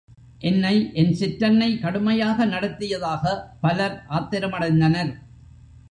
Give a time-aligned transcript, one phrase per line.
[0.39, 5.11] என்னை என் சிற்றன்னை கடுமையாக நடத்தியதாக பலர் ஆத்திரமடைந்தனர்.